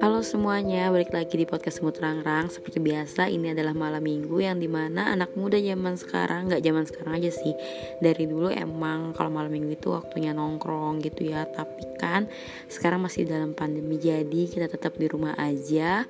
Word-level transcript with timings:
Halo 0.00 0.24
semuanya, 0.24 0.88
balik 0.88 1.12
lagi 1.12 1.36
di 1.36 1.44
podcast 1.44 1.84
Semut 1.84 2.00
Rangrang. 2.00 2.48
Seperti 2.48 2.80
biasa, 2.80 3.28
ini 3.28 3.52
adalah 3.52 3.76
malam 3.76 4.00
minggu 4.00 4.40
yang 4.40 4.56
di 4.56 4.64
mana 4.64 5.12
anak 5.12 5.36
muda 5.36 5.60
zaman 5.60 6.00
sekarang 6.00 6.48
Gak 6.48 6.64
zaman 6.64 6.88
sekarang 6.88 7.20
aja 7.20 7.28
sih. 7.36 7.52
Dari 8.00 8.24
dulu 8.24 8.48
emang 8.48 9.12
kalau 9.12 9.28
malam 9.28 9.52
minggu 9.52 9.76
itu 9.76 9.92
waktunya 9.92 10.32
nongkrong 10.32 11.04
gitu 11.04 11.28
ya. 11.28 11.44
Tapi 11.44 12.00
kan 12.00 12.24
sekarang 12.64 13.04
masih 13.04 13.28
dalam 13.28 13.52
pandemi 13.52 14.00
Jadi 14.00 14.48
kita 14.48 14.72
tetap 14.72 14.96
di 14.96 15.12
rumah 15.12 15.36
aja. 15.36 16.08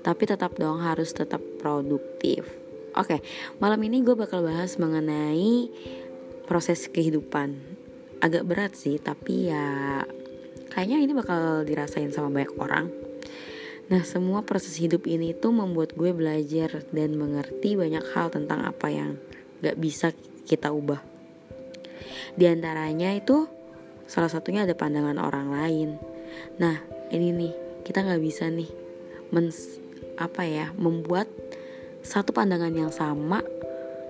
Tapi 0.00 0.22
tetap 0.24 0.56
dong 0.56 0.80
harus 0.80 1.12
tetap 1.12 1.44
produktif. 1.60 2.48
Oke, 2.96 3.20
malam 3.60 3.84
ini 3.84 4.00
gue 4.00 4.16
bakal 4.16 4.40
bahas 4.40 4.80
mengenai 4.80 5.68
proses 6.48 6.88
kehidupan 6.88 7.79
Agak 8.20 8.44
berat 8.44 8.76
sih, 8.76 9.00
tapi 9.00 9.48
ya 9.48 10.04
kayaknya 10.70 10.98
ini 11.02 11.12
bakal 11.16 11.64
dirasain 11.64 12.12
sama 12.12 12.30
banyak 12.30 12.52
orang 12.60 12.86
Nah, 13.90 14.06
semua 14.06 14.46
proses 14.46 14.78
hidup 14.78 15.10
ini 15.10 15.34
tuh 15.34 15.50
membuat 15.50 15.98
gue 15.98 16.14
belajar 16.14 16.86
dan 16.94 17.18
mengerti 17.18 17.74
banyak 17.74 18.06
hal 18.14 18.30
tentang 18.30 18.62
apa 18.62 18.86
yang 18.86 19.18
gak 19.66 19.74
bisa 19.82 20.14
kita 20.46 20.70
ubah. 20.70 21.02
Di 22.38 22.46
antaranya 22.46 23.10
itu 23.10 23.50
salah 24.06 24.30
satunya 24.30 24.62
ada 24.62 24.78
pandangan 24.78 25.18
orang 25.18 25.50
lain. 25.50 25.98
Nah, 26.62 26.78
ini 27.10 27.34
nih 27.34 27.52
kita 27.82 28.06
gak 28.06 28.22
bisa 28.22 28.46
nih 28.46 28.70
mens, 29.34 29.82
apa 30.14 30.46
ya 30.46 30.70
membuat 30.78 31.26
satu 32.06 32.30
pandangan 32.30 32.70
yang 32.70 32.94
sama 32.94 33.42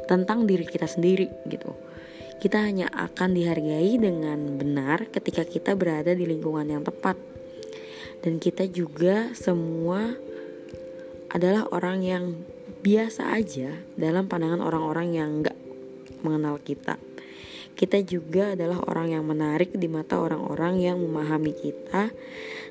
tentang 0.05 0.45
diri 0.45 0.69
kita 0.69 0.85
sendiri 0.85 1.33
gitu. 1.49 1.73
Kita 2.41 2.65
hanya 2.65 2.89
akan 2.89 3.37
dihargai 3.37 4.01
dengan 4.01 4.57
benar 4.57 5.13
ketika 5.13 5.45
kita 5.45 5.77
berada 5.77 6.17
di 6.17 6.25
lingkungan 6.25 6.65
yang 6.73 6.81
tepat. 6.81 7.21
Dan 8.25 8.41
kita 8.41 8.65
juga 8.65 9.33
semua 9.37 10.17
adalah 11.29 11.69
orang 11.69 12.01
yang 12.01 12.25
biasa 12.81 13.37
aja 13.37 13.77
dalam 13.93 14.25
pandangan 14.25 14.65
orang-orang 14.65 15.09
yang 15.13 15.29
nggak 15.45 15.59
mengenal 16.25 16.57
kita. 16.61 16.97
Kita 17.77 17.97
juga 18.05 18.53
adalah 18.53 18.81
orang 18.89 19.17
yang 19.17 19.25
menarik 19.25 19.73
di 19.73 19.89
mata 19.89 20.21
orang-orang 20.21 20.85
yang 20.85 21.01
memahami 21.01 21.57
kita, 21.57 22.13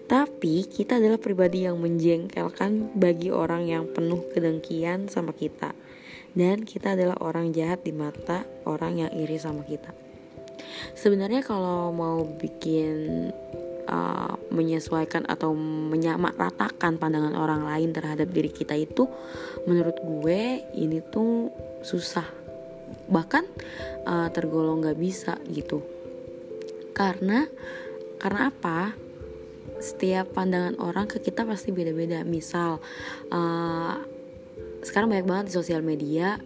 tapi 0.06 0.66
kita 0.70 1.02
adalah 1.02 1.18
pribadi 1.18 1.66
yang 1.66 1.82
menjengkelkan 1.82 2.94
bagi 2.94 3.34
orang 3.34 3.66
yang 3.66 3.90
penuh 3.90 4.22
kedengkian 4.30 5.10
sama 5.10 5.34
kita, 5.34 5.74
dan 6.38 6.66
kita 6.66 6.94
adalah 6.94 7.18
orang 7.22 7.54
jahat 7.54 7.82
di 7.82 7.94
mata 7.94 8.46
orang 8.66 9.06
yang 9.06 9.12
iri 9.14 9.38
sama 9.38 9.66
kita. 9.66 9.90
Sebenarnya, 10.94 11.42
kalau 11.42 11.90
mau 11.90 12.22
bikin 12.24 13.30
uh, 13.90 14.34
menyesuaikan 14.54 15.26
atau 15.26 15.52
menyamaratakan 15.58 17.02
pandangan 17.02 17.34
orang 17.34 17.66
lain 17.66 17.90
terhadap 17.92 18.30
diri 18.30 18.54
kita 18.54 18.78
itu 18.78 19.10
menurut 19.66 19.98
gue 20.00 20.64
ini 20.78 21.02
tuh 21.10 21.50
susah. 21.82 22.26
Bahkan 23.10 23.44
uh, 24.06 24.30
tergolong 24.30 24.86
nggak 24.86 25.00
bisa 25.00 25.42
gitu. 25.50 25.82
Karena 26.94 27.50
karena 28.22 28.54
apa? 28.54 28.94
Setiap 29.80 30.36
pandangan 30.36 30.76
orang 30.84 31.08
ke 31.08 31.24
kita 31.24 31.48
pasti 31.48 31.72
beda-beda. 31.72 32.28
Misal 32.28 32.84
uh, 33.32 33.96
sekarang 34.84 35.12
banyak 35.12 35.28
banget 35.28 35.46
di 35.52 35.54
sosial 35.56 35.84
media 35.84 36.40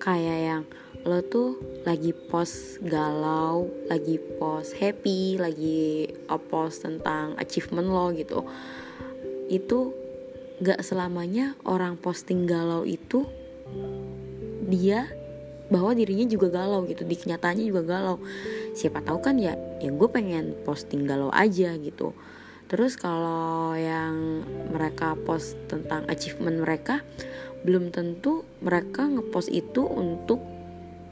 kayak 0.00 0.38
yang 0.40 0.62
lo 1.06 1.22
tuh 1.22 1.62
lagi 1.86 2.10
post 2.10 2.82
galau, 2.82 3.70
lagi 3.86 4.18
post 4.18 4.74
happy, 4.74 5.38
lagi 5.38 6.10
post 6.50 6.82
tentang 6.82 7.38
achievement 7.38 7.86
lo 7.86 8.10
gitu. 8.10 8.42
Itu 9.46 9.94
gak 10.58 10.82
selamanya 10.82 11.54
orang 11.62 11.94
posting 12.00 12.48
galau 12.48 12.82
itu 12.82 13.22
dia 14.66 15.06
bahwa 15.70 15.94
dirinya 15.94 16.26
juga 16.26 16.62
galau 16.62 16.82
gitu, 16.86 17.06
di 17.06 17.14
kenyataannya 17.14 17.70
juga 17.70 17.82
galau. 17.86 18.18
Siapa 18.74 19.02
tahu 19.02 19.18
kan 19.22 19.38
ya, 19.38 19.54
ya 19.78 19.90
gue 19.94 20.08
pengen 20.10 20.58
posting 20.66 21.06
galau 21.06 21.30
aja 21.30 21.74
gitu. 21.78 22.14
Terus 22.66 22.98
kalau 22.98 23.78
yang 23.78 24.42
mereka 24.74 25.14
post 25.14 25.54
tentang 25.70 26.02
achievement 26.10 26.66
mereka, 26.66 27.06
belum 27.62 27.94
tentu 27.94 28.42
mereka 28.58 29.06
ngepost 29.06 29.50
itu 29.54 29.86
untuk 29.86 30.42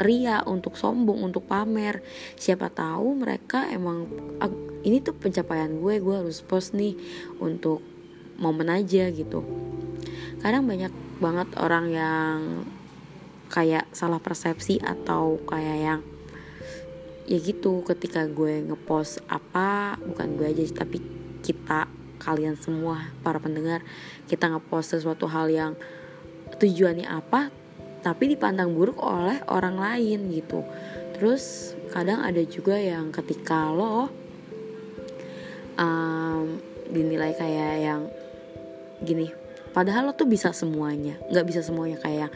ria 0.03 0.43
untuk 0.43 0.75
sombong 0.75 1.23
untuk 1.23 1.47
pamer. 1.47 2.03
Siapa 2.35 2.71
tahu 2.71 3.15
mereka 3.15 3.71
emang 3.71 4.11
ini 4.83 4.99
tuh 4.99 5.15
pencapaian 5.15 5.71
gue 5.71 6.03
gue 6.03 6.15
harus 6.15 6.43
post 6.43 6.75
nih 6.75 6.99
untuk 7.39 7.79
momen 8.39 8.67
aja 8.67 9.11
gitu. 9.15 9.47
Kadang 10.43 10.67
banyak 10.67 10.91
banget 11.23 11.49
orang 11.57 11.87
yang 11.95 12.39
kayak 13.55 13.87
salah 13.95 14.19
persepsi 14.19 14.83
atau 14.83 15.39
kayak 15.47 15.79
yang 15.79 16.01
ya 17.25 17.39
gitu 17.41 17.81
ketika 17.87 18.29
gue 18.29 18.67
ngepost 18.69 19.25
apa 19.33 19.97
bukan 19.97 20.37
gue 20.37 20.45
aja 20.45 20.85
tapi 20.85 21.24
kita 21.45 21.85
kalian 22.25 22.57
semua 22.57 23.13
para 23.21 23.37
pendengar 23.37 23.85
kita 24.25 24.49
ngepost 24.49 24.97
sesuatu 24.97 25.29
hal 25.29 25.53
yang 25.53 25.73
tujuannya 26.57 27.05
apa 27.05 27.53
tapi 28.01 28.33
dipandang 28.33 28.73
buruk 28.73 29.01
oleh 29.01 29.41
orang 29.49 29.81
lain 29.81 30.29
gitu. 30.29 30.61
Terus 31.17 31.73
kadang 31.93 32.21
ada 32.21 32.41
juga 32.45 32.77
yang 32.77 33.09
ketika 33.13 33.73
lo 33.73 34.13
um, 35.81 36.61
dinilai 36.89 37.33
kayak 37.33 37.75
yang 37.81 38.03
gini 39.01 39.33
padahal 39.73 40.11
lo 40.11 40.13
tuh 40.13 40.29
bisa 40.29 40.53
semuanya 40.53 41.17
nggak 41.33 41.47
bisa 41.49 41.61
semuanya 41.65 41.97
kayak 41.99 42.31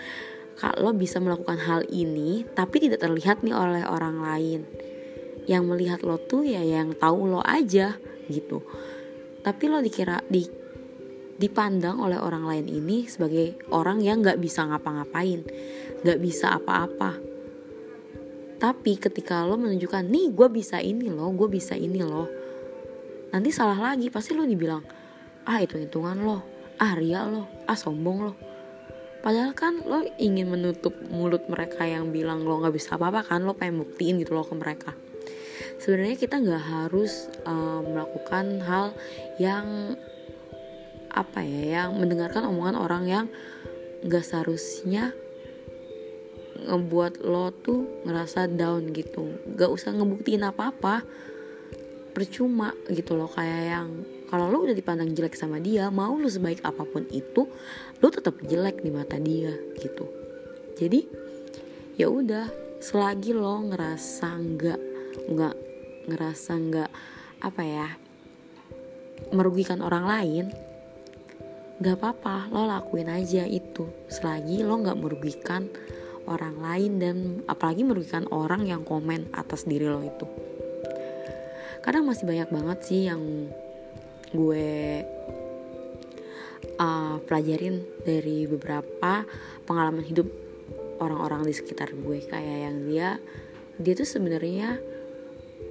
kalau 0.59 0.91
bisa 0.91 1.21
melakukan 1.21 1.61
hal 1.61 1.87
ini 1.89 2.45
tapi 2.53 2.81
tidak 2.83 3.01
terlihat 3.05 3.41
nih 3.41 3.57
oleh 3.57 3.85
orang 3.89 4.21
lain. 4.21 4.61
Yang 5.49 5.65
melihat 5.65 6.01
lo 6.05 6.21
tuh 6.21 6.45
ya 6.45 6.61
yang 6.61 6.93
tahu 6.93 7.25
lo 7.25 7.41
aja 7.41 7.97
gitu 8.29 8.61
tapi 9.43 9.65
lo 9.71 9.79
dikira 9.79 10.19
di 10.27 10.43
dipandang 11.39 12.03
oleh 12.03 12.19
orang 12.19 12.43
lain 12.51 12.67
ini 12.67 13.07
sebagai 13.07 13.71
orang 13.71 14.03
yang 14.03 14.21
nggak 14.21 14.43
bisa 14.43 14.67
ngapa-ngapain, 14.67 15.47
nggak 16.03 16.19
bisa 16.19 16.59
apa-apa. 16.59 17.15
Tapi 18.59 18.99
ketika 18.99 19.47
lo 19.47 19.55
menunjukkan, 19.55 20.03
nih 20.03 20.35
gue 20.35 20.49
bisa 20.51 20.83
ini 20.83 21.07
loh, 21.07 21.31
gue 21.31 21.47
bisa 21.47 21.79
ini 21.79 22.03
loh. 22.03 22.27
Nanti 23.31 23.55
salah 23.55 23.79
lagi, 23.79 24.11
pasti 24.11 24.35
lo 24.35 24.43
dibilang, 24.43 24.83
ah 25.47 25.63
itu 25.63 25.79
hitungan 25.79 26.19
lo, 26.19 26.43
ah 26.83 26.93
ria 26.99 27.23
lo, 27.23 27.47
ah 27.71 27.79
sombong 27.79 28.19
lo. 28.19 28.35
Padahal 29.23 29.55
kan 29.55 29.79
lo 29.87 30.03
ingin 30.19 30.51
menutup 30.51 30.95
mulut 31.07 31.47
mereka 31.47 31.87
yang 31.87 32.11
bilang 32.11 32.43
lo 32.43 32.59
nggak 32.59 32.75
bisa 32.75 32.99
apa-apa 32.99 33.31
kan, 33.31 33.47
lo 33.47 33.55
pengen 33.55 33.87
buktiin 33.87 34.19
gitu 34.19 34.35
lo 34.35 34.43
ke 34.43 34.59
mereka. 34.59 34.91
Sebenarnya 35.79 36.19
kita 36.19 36.43
nggak 36.43 36.65
harus 36.65 37.31
uh, 37.47 37.81
melakukan 37.87 38.59
hal 38.67 38.87
yang 39.39 39.95
apa 41.09 41.41
ya 41.43 41.83
yang 41.83 41.99
mendengarkan 41.99 42.47
omongan 42.47 42.77
orang 42.79 43.05
yang 43.09 43.27
gak 44.07 44.23
seharusnya 44.23 45.11
ngebuat 46.69 47.25
lo 47.25 47.51
tuh 47.51 48.05
ngerasa 48.05 48.51
down 48.51 48.93
gitu. 48.95 49.39
Gak 49.57 49.71
usah 49.73 49.95
ngebuktiin 49.95 50.45
apa-apa. 50.47 51.03
Percuma 52.15 52.75
gitu 52.91 53.15
loh 53.15 53.31
kayak 53.31 53.63
yang 53.71 53.89
kalau 54.29 54.51
lo 54.51 54.67
udah 54.67 54.75
dipandang 54.75 55.15
jelek 55.15 55.39
sama 55.39 55.63
dia 55.63 55.89
mau 55.89 56.19
lo 56.19 56.27
sebaik 56.27 56.61
apa 56.67 56.83
pun 56.83 57.07
itu 57.15 57.47
lo 58.03 58.09
tetap 58.11 58.43
jelek 58.43 58.83
di 58.83 58.91
mata 58.91 59.17
dia 59.17 59.55
gitu. 59.79 60.07
Jadi 60.75 61.07
ya 61.95 62.11
udah 62.11 62.51
selagi 62.83 63.35
lo 63.35 63.71
ngerasa 63.71 64.29
nggak 64.35 64.81
nggak 65.31 65.68
ngerasa 66.09 66.53
nggak 66.57 66.91
apa 67.45 67.63
ya 67.63 67.89
merugikan 69.31 69.85
orang 69.85 70.05
lain 70.09 70.47
gak 71.79 71.95
apa-apa 71.95 72.51
lo 72.51 72.67
lakuin 72.67 73.07
aja 73.07 73.47
itu. 73.47 73.87
Selagi 74.11 74.67
lo 74.67 74.83
gak 74.83 74.99
merugikan 74.99 75.71
orang 76.27 76.59
lain 76.59 76.93
dan 76.99 77.17
apalagi 77.47 77.87
merugikan 77.87 78.27
orang 78.35 78.67
yang 78.67 78.83
komen 78.83 79.31
atas 79.31 79.63
diri 79.65 79.87
lo 79.87 80.03
itu. 80.03 80.27
Kadang 81.81 82.11
masih 82.11 82.27
banyak 82.27 82.51
banget 82.51 82.79
sih 82.83 83.07
yang 83.07 83.23
gue 84.35 85.07
uh, 86.83 87.17
pelajarin 87.25 87.87
dari 88.03 88.45
beberapa 88.51 89.23
pengalaman 89.65 90.03
hidup 90.05 90.27
orang-orang 90.99 91.47
di 91.47 91.55
sekitar 91.55 91.95
gue. 91.95 92.27
Kayak 92.27 92.59
yang 92.59 92.77
dia 92.91 93.09
dia 93.79 93.95
tuh 93.95 94.09
sebenarnya 94.11 94.83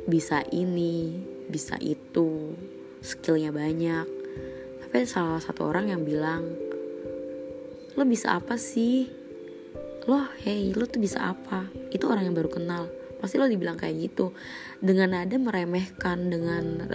bisa 0.07 0.39
ini 0.56 1.19
bisa 1.48 1.75
itu 1.80 2.56
skillnya 3.04 3.51
banyak. 3.51 4.07
Tapi 4.84 5.04
salah 5.04 5.44
satu 5.44 5.68
orang 5.68 5.92
yang 5.92 6.01
bilang 6.07 6.48
lo 7.95 8.04
bisa 8.07 8.39
apa 8.39 8.56
sih? 8.56 9.07
Lo 10.07 10.24
hey 10.44 10.72
lo 10.72 10.88
tuh 10.88 11.04
bisa 11.04 11.36
apa? 11.36 11.68
Itu 11.92 12.07
orang 12.07 12.31
yang 12.31 12.36
baru 12.36 12.51
kenal. 12.51 12.88
Pasti 13.19 13.36
lo 13.36 13.50
dibilang 13.50 13.75
kayak 13.75 13.95
gitu. 14.00 14.31
Dengan 14.80 15.24
ada 15.24 15.36
meremehkan 15.36 16.31
dengan 16.31 16.88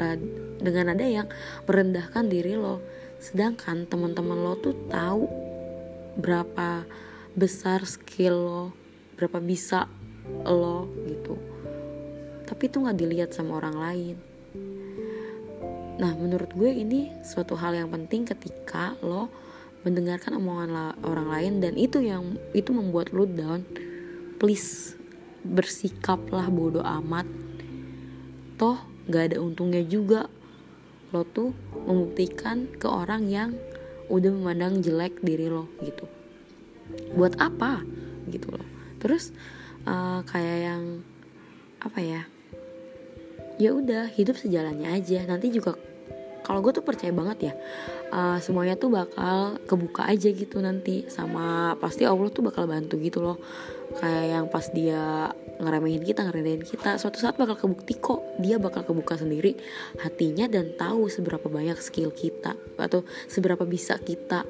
dengan 0.62 0.86
ada 0.96 1.04
yang 1.04 1.28
merendahkan 1.68 2.28
diri 2.32 2.56
lo. 2.56 2.80
Sedangkan 3.20 3.84
teman-teman 3.86 4.40
lo 4.40 4.56
tuh 4.56 4.76
tahu 4.88 5.28
berapa 6.16 6.84
besar 7.32 7.88
skill 7.88 8.36
lo 8.36 8.64
berapa 9.16 9.40
bisa 9.40 9.88
lo 10.44 10.84
gitu 11.08 11.51
tapi 12.52 12.68
itu 12.68 12.84
nggak 12.84 12.98
dilihat 13.00 13.30
sama 13.32 13.56
orang 13.56 13.80
lain. 13.80 14.16
Nah 15.96 16.12
menurut 16.20 16.52
gue 16.52 16.68
ini 16.68 17.08
suatu 17.24 17.56
hal 17.56 17.72
yang 17.72 17.88
penting 17.88 18.28
ketika 18.28 18.92
lo 19.00 19.32
mendengarkan 19.88 20.36
omongan 20.36 20.92
orang 21.00 21.32
lain 21.32 21.52
dan 21.64 21.80
itu 21.80 22.04
yang 22.04 22.36
itu 22.52 22.76
membuat 22.76 23.08
lo 23.16 23.24
down. 23.24 23.64
Please 24.36 25.00
bersikaplah 25.48 26.52
bodoh 26.52 26.84
amat. 26.84 27.24
Toh 28.60 28.84
gak 29.08 29.32
ada 29.32 29.40
untungnya 29.40 29.80
juga 29.80 30.28
lo 31.08 31.24
tuh 31.24 31.56
membuktikan 31.88 32.68
ke 32.76 32.84
orang 32.84 33.32
yang 33.32 33.56
udah 34.12 34.28
memandang 34.28 34.84
jelek 34.84 35.24
diri 35.24 35.48
lo 35.48 35.72
gitu. 35.80 36.04
Buat 37.16 37.40
apa? 37.40 37.80
Gitu 38.28 38.44
loh. 38.52 38.68
Terus 39.00 39.32
uh, 39.88 40.20
kayak 40.28 40.58
yang 40.68 40.84
apa 41.80 41.98
ya 41.98 42.22
ya 43.62 43.70
udah 43.70 44.10
hidup 44.10 44.34
sejalannya 44.34 44.90
aja. 44.90 45.22
Nanti 45.22 45.54
juga 45.54 45.78
kalau 46.42 46.58
gue 46.58 46.74
tuh 46.74 46.82
percaya 46.82 47.14
banget 47.14 47.38
ya 47.50 47.54
uh, 48.10 48.38
semuanya 48.42 48.74
tuh 48.74 48.90
bakal 48.90 49.62
kebuka 49.64 50.10
aja 50.10 50.28
gitu 50.34 50.58
nanti. 50.58 51.06
Sama 51.06 51.78
pasti 51.78 52.02
Allah 52.02 52.28
tuh 52.34 52.42
bakal 52.42 52.66
bantu 52.66 52.98
gitu 52.98 53.22
loh. 53.22 53.38
Kayak 53.96 54.24
yang 54.26 54.46
pas 54.50 54.66
dia 54.74 55.30
ngeremehin 55.62 56.02
kita 56.02 56.26
ngerendahin 56.26 56.66
kita 56.66 56.98
suatu 56.98 57.22
saat 57.22 57.38
bakal 57.38 57.54
kebukti 57.54 57.94
kok. 57.96 58.20
Dia 58.42 58.58
bakal 58.58 58.82
kebuka 58.82 59.14
sendiri 59.16 59.54
hatinya 60.02 60.50
dan 60.50 60.74
tahu 60.74 61.06
seberapa 61.06 61.46
banyak 61.46 61.78
skill 61.78 62.10
kita 62.10 62.58
atau 62.76 63.06
seberapa 63.30 63.62
bisa 63.62 63.96
kita 64.02 64.42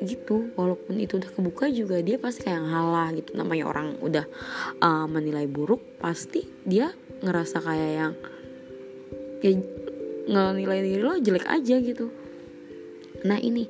gitu. 0.00 0.48
Walaupun 0.56 0.96
itu 0.96 1.20
udah 1.20 1.28
kebuka 1.28 1.68
juga 1.68 2.00
dia 2.00 2.16
pasti 2.16 2.48
kayak 2.48 2.64
ngalah 2.64 3.08
gitu. 3.12 3.36
Namanya 3.36 3.64
orang 3.68 4.00
udah 4.00 4.24
uh, 4.80 5.06
menilai 5.06 5.44
buruk 5.44 6.00
pasti 6.00 6.48
dia 6.64 6.88
ngerasa 7.20 7.60
kayak 7.60 7.90
yang 7.96 8.12
ya 9.40 9.52
nilai 10.28 10.80
diri 10.84 11.00
lo 11.00 11.16
jelek 11.16 11.48
aja 11.48 11.76
gitu. 11.80 12.12
Nah 13.24 13.40
ini 13.40 13.68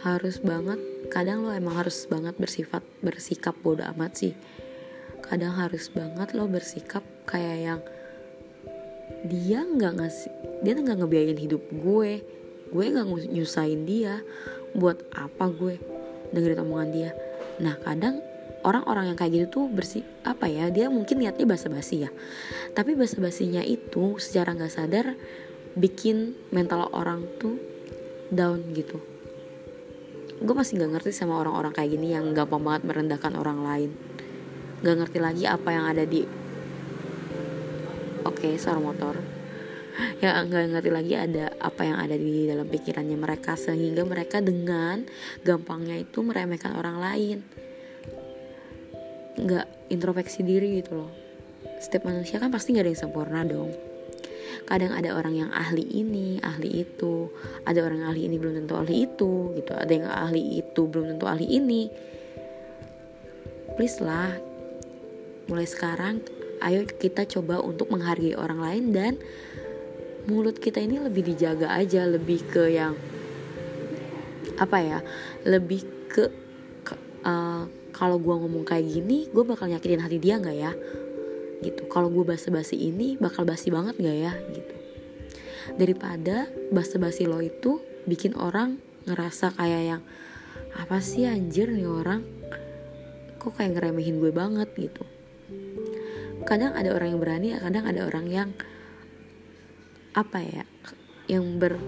harus 0.00 0.40
banget 0.40 0.80
kadang 1.12 1.44
lo 1.44 1.52
emang 1.52 1.76
harus 1.76 2.08
banget 2.08 2.36
bersifat 2.36 2.84
bersikap 3.04 3.56
bodoh 3.60 3.84
amat 3.96 4.12
sih. 4.16 4.32
Kadang 5.24 5.56
harus 5.56 5.92
banget 5.92 6.32
lo 6.36 6.48
bersikap 6.48 7.04
kayak 7.28 7.58
yang 7.60 7.80
dia 9.26 9.60
nggak 9.64 10.00
ngasih 10.00 10.32
dia 10.64 10.72
nggak 10.76 10.98
ngebiayain 11.04 11.40
hidup 11.40 11.62
gue. 11.72 12.24
Gue 12.70 12.84
nggak 12.86 13.06
nyusahin 13.34 13.82
dia 13.84 14.22
buat 14.76 15.02
apa 15.12 15.50
gue 15.50 15.76
dengerin 16.30 16.62
omongan 16.62 16.90
dia. 16.94 17.10
Nah 17.58 17.76
kadang 17.82 18.22
orang-orang 18.60 19.12
yang 19.12 19.18
kayak 19.18 19.32
gitu 19.32 19.46
tuh 19.48 19.64
bersih 19.72 20.04
apa 20.24 20.44
ya 20.44 20.68
dia 20.68 20.92
mungkin 20.92 21.20
niatnya 21.20 21.48
basa-basi 21.48 22.08
ya. 22.08 22.10
Tapi 22.76 22.92
basa-basinya 22.92 23.64
itu 23.64 24.20
secara 24.20 24.52
nggak 24.52 24.72
sadar 24.72 25.16
bikin 25.76 26.36
mental 26.52 26.90
orang 26.92 27.24
tuh 27.40 27.56
down 28.28 28.60
gitu. 28.76 29.00
Gue 30.40 30.54
masih 30.56 30.80
nggak 30.80 31.00
ngerti 31.00 31.12
sama 31.12 31.40
orang-orang 31.40 31.72
kayak 31.72 31.90
gini 31.96 32.16
yang 32.16 32.32
gampang 32.32 32.64
banget 32.64 32.82
merendahkan 32.88 33.32
orang 33.36 33.60
lain. 33.64 33.90
Nggak 34.80 34.96
ngerti 35.04 35.18
lagi 35.20 35.44
apa 35.44 35.68
yang 35.72 35.84
ada 35.88 36.04
di 36.04 36.20
oke 38.24 38.36
okay, 38.36 38.56
suara 38.60 38.80
motor. 38.80 39.16
Ya 40.22 40.40
nggak 40.40 40.70
ngerti 40.70 40.90
lagi 40.92 41.12
ada 41.18 41.52
apa 41.60 41.84
yang 41.84 41.98
ada 42.00 42.16
di 42.16 42.48
dalam 42.48 42.64
pikirannya 42.64 43.20
mereka 43.20 43.52
sehingga 43.58 44.00
mereka 44.06 44.40
dengan 44.40 45.04
gampangnya 45.44 46.00
itu 46.00 46.24
meremehkan 46.24 46.72
orang 46.78 47.02
lain 47.02 47.38
nggak 49.44 49.92
introspeksi 49.92 50.44
diri 50.44 50.80
gitu 50.82 51.04
loh. 51.04 51.10
Setiap 51.80 52.08
manusia 52.08 52.36
kan 52.36 52.52
pasti 52.52 52.76
nggak 52.76 52.84
ada 52.84 52.92
yang 52.92 53.00
sempurna 53.00 53.40
dong. 53.44 53.70
Kadang 54.68 54.94
ada 54.94 55.18
orang 55.18 55.34
yang 55.34 55.50
ahli 55.50 55.82
ini 55.82 56.38
ahli 56.38 56.84
itu. 56.86 57.32
Ada 57.66 57.82
orang 57.82 58.04
yang 58.04 58.08
ahli 58.14 58.22
ini 58.28 58.36
belum 58.38 58.54
tentu 58.64 58.74
ahli 58.76 58.94
itu 59.08 59.56
gitu. 59.56 59.72
Ada 59.74 59.92
yang 59.92 60.06
ahli 60.06 60.42
itu 60.62 60.82
belum 60.86 61.16
tentu 61.16 61.24
ahli 61.26 61.46
ini. 61.48 61.82
Please 63.74 63.98
lah 63.98 64.50
mulai 65.50 65.66
sekarang 65.66 66.22
ayo 66.62 66.86
kita 66.86 67.26
coba 67.26 67.58
untuk 67.58 67.90
menghargai 67.90 68.38
orang 68.38 68.60
lain 68.62 68.84
dan 68.94 69.12
mulut 70.30 70.62
kita 70.62 70.78
ini 70.78 71.02
lebih 71.02 71.26
dijaga 71.26 71.74
aja 71.74 72.06
lebih 72.06 72.44
ke 72.46 72.70
yang 72.70 72.94
apa 74.60 74.78
ya 74.78 74.98
lebih 75.42 75.82
ke, 76.06 76.28
ke 76.86 76.94
uh, 77.24 77.64
kalau 77.90 78.16
gue 78.16 78.34
ngomong 78.34 78.64
kayak 78.64 78.86
gini 78.86 79.28
gue 79.30 79.44
bakal 79.44 79.68
nyakitin 79.68 80.02
hati 80.02 80.18
dia 80.18 80.38
nggak 80.40 80.56
ya? 80.56 80.72
Gitu. 81.60 81.82
Kalau 81.92 82.08
gue 82.08 82.24
basa-basi 82.24 82.78
ini 82.78 83.20
bakal 83.20 83.44
basi 83.44 83.68
banget 83.68 84.00
nggak 84.00 84.18
ya? 84.18 84.32
Gitu. 84.50 84.74
Daripada 85.76 86.48
basa-basi 86.72 87.28
lo 87.28 87.38
itu 87.44 87.84
bikin 88.08 88.34
orang 88.34 88.80
ngerasa 89.04 89.54
kayak 89.54 89.82
yang 89.84 90.02
apa 90.74 91.02
sih 91.04 91.28
anjir 91.28 91.68
nih 91.68 91.86
orang? 91.86 92.24
Kok 93.36 93.60
kayak 93.60 93.76
ngeremehin 93.76 94.18
gue 94.18 94.32
banget? 94.32 94.72
Gitu. 94.72 95.04
Kadang 96.48 96.72
ada 96.72 96.90
orang 96.96 97.14
yang 97.14 97.20
berani 97.20 97.48
kadang 97.60 97.84
ada 97.84 98.00
orang 98.08 98.26
yang 98.30 98.50
apa 100.10 100.42
ya 100.42 100.64
yang 101.30 101.62
ber 101.62 101.78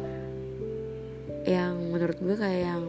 yang 1.43 1.75
menurut 1.90 2.14
gue 2.22 2.37
kayak 2.38 2.62
yang 2.62 2.82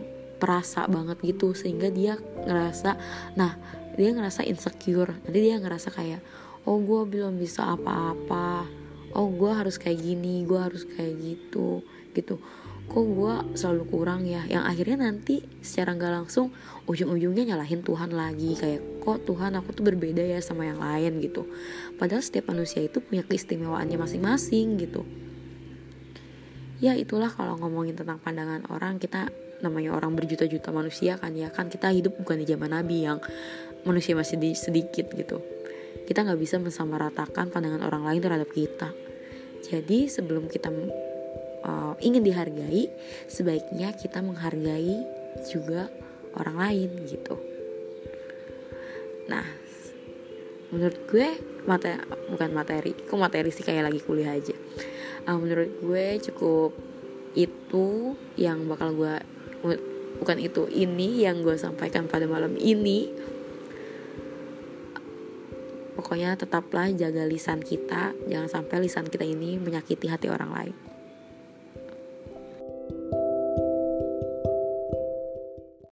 perasa 0.44 0.84
banget 0.92 1.24
gitu 1.24 1.56
sehingga 1.56 1.88
dia 1.88 2.19
ngerasa 2.19 3.00
nah 3.40 3.56
dia 3.95 4.12
ngerasa 4.12 4.44
insecure. 4.44 5.16
Nanti 5.24 5.40
dia 5.40 5.56
ngerasa 5.56 5.88
kayak 5.94 6.19
oh 6.68 6.84
gue 6.84 7.01
belum 7.07 7.40
bisa 7.40 7.63
apa-apa. 7.72 8.68
Oh 9.16 9.31
gue 9.31 9.51
harus 9.56 9.80
kayak 9.80 10.04
gini 10.04 10.44
gue 10.44 10.60
harus 10.60 10.84
kayak 10.84 11.16
gitu 11.24 11.80
gitu. 12.12 12.44
Kok 12.84 13.06
gue 13.16 13.34
selalu 13.56 13.84
kurang 13.88 14.28
ya? 14.28 14.44
Yang 14.44 14.63
akhirnya 14.68 14.98
nanti 15.07 15.40
secara 15.63 15.95
nggak 15.95 16.13
langsung 16.19 16.51
ujung-ujungnya 16.84 17.56
nyalahin 17.56 17.80
Tuhan 17.80 18.12
lagi. 18.12 18.60
Kayak 18.60 18.81
kok 19.00 19.24
Tuhan 19.24 19.56
aku 19.56 19.72
tuh 19.72 19.88
berbeda 19.88 20.19
ya 20.19 20.44
sama 20.44 20.68
yang 20.68 20.84
lain 20.84 21.24
gitu. 21.24 21.48
Padahal 21.95 22.19
setiap 22.19 22.51
manusia 22.51 22.84
itu 22.84 23.00
punya 23.00 23.24
keistimewaannya 23.24 23.95
masing-masing 23.95 24.75
gitu. 24.84 25.07
Ya 26.83 27.00
itulah 27.00 27.31
kalau 27.31 27.56
ngomongin 27.56 27.95
tentang 27.95 28.19
pandangan 28.19 28.68
orang 28.68 29.00
kita 29.00 29.31
namanya 29.64 29.96
orang 29.96 30.14
berjuta-juta 30.14 30.70
manusia 30.76 31.16
kan 31.16 31.32
ya. 31.34 31.48
Kan 31.50 31.72
kita 31.72 31.90
hidup 31.90 32.20
bukan 32.20 32.44
di 32.44 32.46
zaman 32.46 32.76
nabi 32.76 33.08
yang 33.08 33.24
manusia 33.88 34.14
masih 34.14 34.36
di, 34.38 34.52
sedikit 34.54 35.08
gitu. 35.16 35.40
Kita 36.04 36.28
nggak 36.28 36.40
bisa 36.40 36.60
mensamaratakan 36.60 37.48
pandangan 37.48 37.88
orang 37.88 38.04
lain 38.04 38.20
terhadap 38.20 38.50
kita. 38.52 38.92
Jadi 39.64 40.12
sebelum 40.12 40.52
kita 40.52 40.68
uh, 41.64 41.96
ingin 42.04 42.22
dihargai 42.22 42.92
sebaiknya 43.32 43.96
kita 43.96 44.20
menghargai 44.20 45.00
juga 45.48 45.88
orang 46.36 46.56
lain 46.60 46.90
gitu. 47.08 47.36
Nah 49.32 49.46
menurut 50.74 51.00
gue 51.08 51.28
materi 51.70 52.02
bukan 52.34 52.50
materi 52.52 52.92
kok 52.98 53.16
materi 53.16 53.50
sih 53.54 53.64
kayak 53.64 53.88
lagi 53.88 54.04
kuliah 54.04 54.36
aja. 54.36 54.56
Uh, 55.24 55.40
menurut 55.40 55.72
gue 55.80 56.06
cukup 56.28 56.76
itu 57.34 58.14
yang 58.38 58.68
bakal 58.70 58.94
gue 58.94 59.16
bukan 60.20 60.38
itu. 60.38 60.70
Ini 60.70 61.32
yang 61.32 61.42
gue 61.42 61.56
sampaikan 61.56 62.06
pada 62.06 62.28
malam 62.30 62.60
ini 62.60 63.10
pokoknya 65.98 66.36
tetaplah 66.36 66.92
jaga 66.94 67.24
lisan 67.26 67.64
kita. 67.64 68.14
Jangan 68.28 68.50
sampai 68.52 68.84
lisan 68.84 69.08
kita 69.08 69.24
ini 69.24 69.58
menyakiti 69.58 70.12
hati 70.12 70.30
orang 70.30 70.52
lain 70.52 70.93